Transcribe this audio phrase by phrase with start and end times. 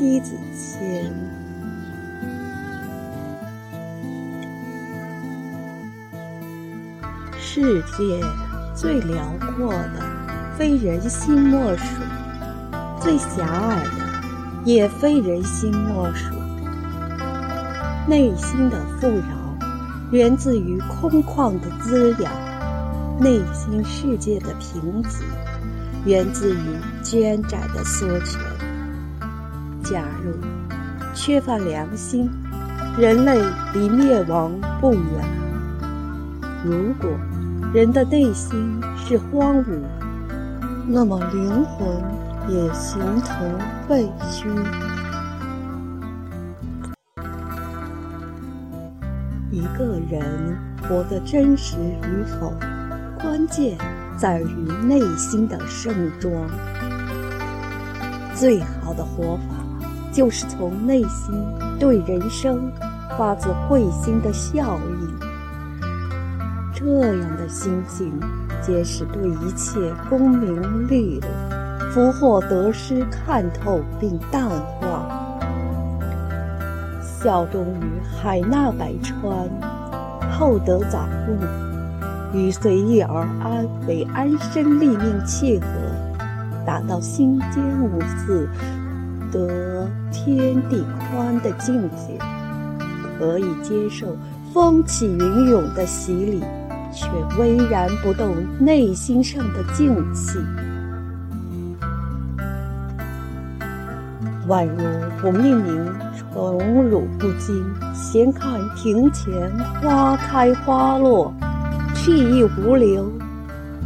[0.00, 1.12] 千。
[7.38, 8.24] 世界
[8.74, 10.00] 最辽阔的，
[10.56, 11.84] 非人心莫属；
[12.98, 13.90] 最狭隘的，
[14.64, 16.34] 也非人心莫属。
[18.08, 19.58] 内心的富饶，
[20.12, 22.30] 源自于空旷的滋养；
[23.20, 25.22] 内心世界的贫瘠，
[26.06, 28.40] 源自于捐窄的缩权。
[29.82, 30.32] 假如
[31.14, 32.30] 缺乏良心，
[32.98, 33.40] 人类
[33.74, 35.02] 离灭亡不远；
[36.64, 37.10] 如果
[37.72, 39.80] 人的内心是荒芜，
[40.86, 41.88] 那么灵魂
[42.48, 44.48] 也形同废墟。
[49.50, 52.52] 一个人活得真实与否，
[53.20, 53.76] 关键
[54.16, 56.32] 在于内心的盛装。
[58.34, 59.59] 最好的活法，
[60.12, 61.34] 就是从内心
[61.78, 62.70] 对人生
[63.16, 65.08] 发自慧心的笑意。
[66.74, 66.86] 这
[67.16, 68.12] 样的心境，
[68.62, 71.26] 皆是对一切功名利禄、
[71.92, 75.16] 福祸得失看透并淡化。
[77.02, 79.30] 效忠于海纳百川，
[80.32, 81.36] 厚德载物，
[82.34, 85.66] 与随遇而安为安身立命契合，
[86.64, 88.48] 达到心间无私、
[89.30, 92.18] 得天地宽的境界，
[93.18, 94.16] 可以接受
[94.52, 96.42] 风起云涌的洗礼。
[96.92, 97.06] 却
[97.38, 100.40] 巍然不动内心上的静气，
[104.48, 104.82] 宛如
[105.20, 105.86] 不命名
[106.18, 107.64] 宠辱不惊，
[107.94, 109.32] 闲看庭前
[109.80, 111.32] 花开花落，
[111.94, 113.08] 去意无留，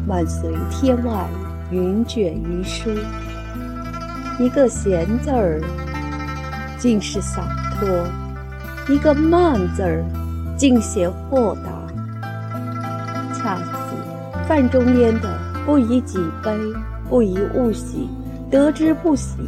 [0.08, 1.28] 漫随天外
[1.70, 2.88] 云卷云舒。
[4.38, 5.60] 一个闲字儿，
[6.76, 7.42] 尽是洒
[7.78, 7.86] 脱；
[8.92, 10.04] 一个慢字儿，
[10.56, 11.70] 尽显豁达。
[13.32, 13.62] 恰似
[14.48, 16.52] 范仲淹的“不以己悲，
[17.08, 18.08] 不以物喜，
[18.50, 19.38] 得之不喜，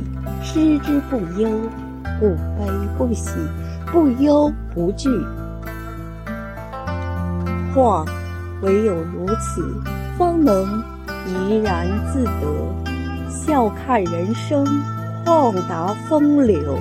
[0.40, 1.50] 失之不忧，
[2.20, 3.30] 不悲不喜，
[3.90, 5.08] 不忧不惧”。
[7.74, 8.04] 话
[8.62, 9.82] 唯有如此，
[10.16, 10.80] 方能
[11.26, 12.92] 怡然自得，
[13.46, 14.66] 笑看人生，
[15.24, 16.76] 旷达风流。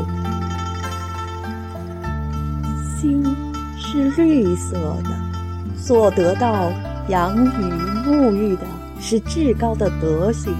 [2.98, 3.24] 心
[3.78, 4.74] 是绿色
[5.04, 6.72] 的，所得到。
[7.10, 7.50] 养育、
[8.04, 8.64] 沐浴的
[9.00, 10.52] 是至高的德行，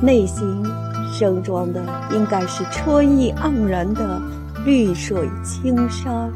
[0.00, 0.64] 内心
[1.12, 4.18] 盛装的应该是春意盎然的
[4.64, 6.32] 绿水青山。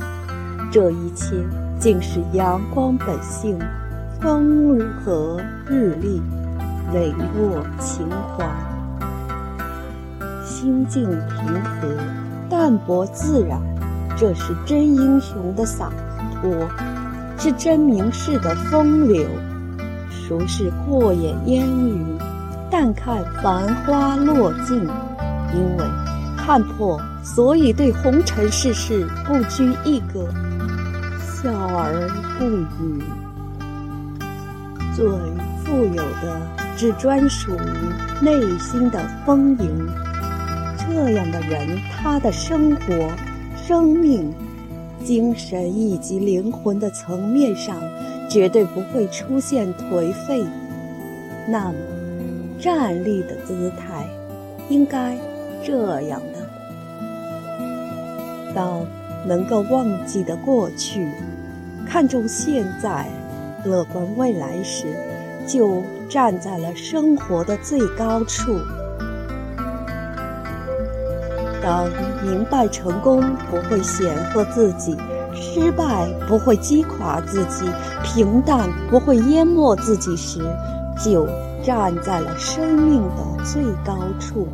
[0.70, 1.34] 这一切
[1.78, 3.58] 竟是阳光本性，
[4.20, 6.20] 风和日丽，
[6.92, 8.06] 磊落情
[8.36, 8.69] 怀。
[10.60, 11.88] 心境平和，
[12.50, 13.58] 淡泊自然，
[14.14, 15.90] 这是真英雄的洒
[16.34, 16.50] 脱。
[17.38, 19.26] 是真名士的风流，
[20.10, 22.18] 孰是过眼烟云，
[22.70, 24.76] 淡看繁花落尽？
[25.54, 25.84] 因为
[26.36, 30.28] 看破，所以对红尘世事不拘一格，
[31.22, 32.06] 笑而
[32.38, 32.44] 不
[32.84, 33.02] 语。
[34.94, 35.06] 最
[35.64, 36.38] 富有的，
[36.76, 39.88] 只专属于内心的丰盈。
[40.90, 43.10] 这样的人，他的生活、
[43.56, 44.32] 生命。
[45.02, 47.80] 精神以及灵魂的层面上，
[48.28, 50.44] 绝对不会出现颓废。
[51.48, 51.74] 那么，
[52.60, 54.06] 站立的姿态
[54.68, 55.16] 应该
[55.64, 56.46] 这样的：
[58.54, 58.86] 当
[59.26, 61.08] 能够忘记的过去，
[61.86, 63.08] 看重现在，
[63.64, 64.84] 乐观未来时，
[65.46, 68.58] 就站在了生活的最高处。
[71.70, 71.88] 当
[72.20, 74.96] 明白成功不会显赫自己，
[75.32, 77.64] 失败不会击垮自己，
[78.02, 80.40] 平淡不会淹没自己时，
[80.98, 81.28] 就
[81.62, 84.48] 站在了生命的最高处。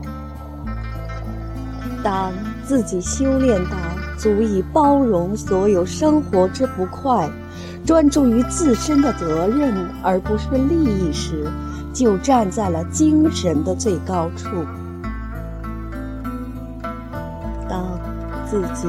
[2.05, 2.35] 当
[2.67, 3.71] 自己修炼到
[4.19, 7.31] 足以包容所有生活之不快，
[7.87, 11.47] 专注于自身的责任而不是利益时，
[11.95, 14.49] 就站在了精神的最高处。
[18.49, 18.89] 自己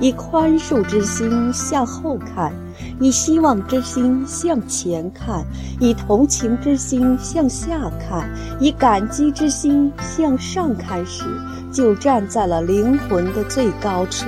[0.00, 2.52] 以宽恕之心向后看，
[3.00, 5.44] 以希望之心向前看，
[5.80, 8.28] 以同情之心向下看，
[8.60, 11.24] 以感激之心向上看时，
[11.72, 14.26] 就站在了灵魂的最高处。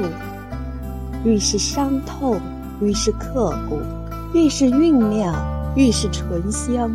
[1.25, 2.41] 越是伤痛，
[2.81, 3.79] 越是刻骨；
[4.33, 5.35] 越是酝酿，
[5.77, 6.91] 越是醇香。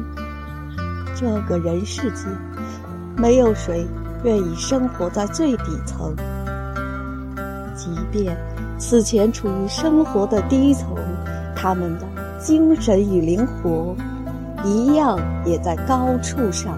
[1.16, 2.26] 这个人世间，
[3.18, 3.88] 没有谁
[4.24, 6.14] 愿意生活在最底层。
[7.80, 8.36] 即便
[8.78, 10.98] 此前处于生活的低层，
[11.56, 12.06] 他们的
[12.38, 13.96] 精神与灵活
[14.66, 16.78] 一样也在高处上。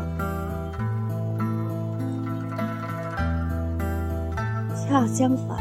[4.76, 5.58] 恰相反，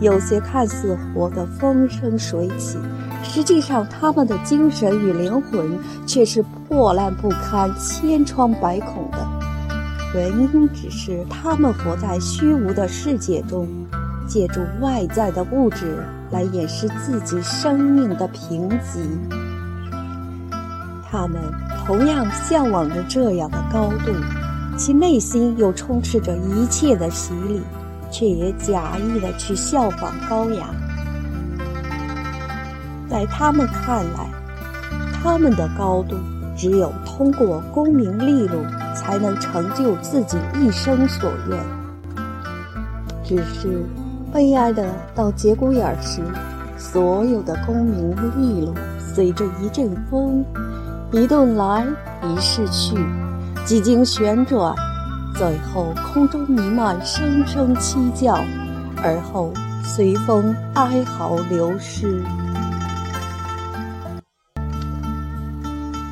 [0.00, 2.78] 有些看似活得风生水起，
[3.24, 5.76] 实际上他们的精神与灵魂
[6.06, 9.18] 却是破烂不堪、千疮百孔的。
[10.14, 13.66] 原因只是他们活在虚无的世界中，
[14.26, 19.06] 借助外在的物质来掩饰自己生命的贫瘠。
[21.10, 21.40] 他们
[21.84, 24.12] 同样向往着这样的高度，
[24.76, 27.62] 其内心又充斥着一切的洗礼，
[28.10, 30.66] 却也假意的去效仿高雅。
[33.08, 34.28] 在他们看来，
[35.22, 36.16] 他们的高度
[36.56, 38.58] 只有通过功名利禄。
[38.94, 41.58] 才能成就自己一生所愿。
[43.24, 43.82] 只是
[44.34, 44.84] 悲哀的
[45.14, 46.20] 到节骨眼儿时，
[46.76, 50.44] 所有的功名利禄随着一阵风，
[51.12, 51.86] 一顿来，
[52.20, 52.96] 一逝去，
[53.64, 54.74] 几经旋转，
[55.36, 58.34] 最后空中弥漫声声凄叫，
[59.04, 59.52] 而后
[59.84, 62.20] 随风哀嚎流失。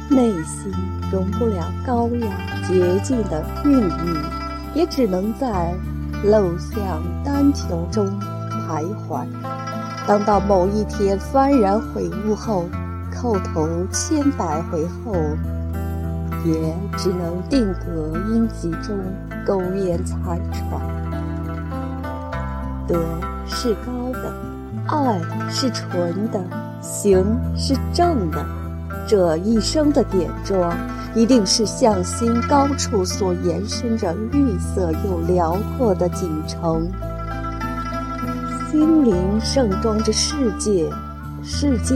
[0.09, 0.73] 内心
[1.11, 2.29] 容不了高雅
[2.69, 4.17] 洁净的孕育，
[4.77, 5.75] 也只能在
[6.25, 8.07] 陋巷单调中
[8.51, 9.27] 徘徊。
[10.07, 12.65] 当到某一天幡然悔悟后，
[13.13, 15.13] 叩头千百回后，
[16.45, 18.97] 也只能定格阴迹中
[19.47, 20.81] 苟延残喘。
[22.89, 22.99] 德
[23.47, 24.33] 是高的，
[24.89, 25.21] 爱
[25.51, 26.41] 是纯的，
[26.81, 27.25] 行
[27.57, 28.45] 是正的。
[29.07, 30.77] 这一生的点妆，
[31.15, 36.91] 一定是向心高处所延伸着绿色又辽阔的锦城。
[38.71, 40.91] 心灵盛装着世界，
[41.43, 41.95] 世界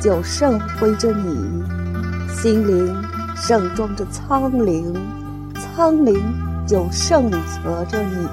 [0.00, 1.34] 就盛辉着你；
[2.32, 2.94] 心灵
[3.34, 4.94] 盛装着苍灵，
[5.54, 6.22] 苍灵
[6.64, 8.28] 就盛泽着你。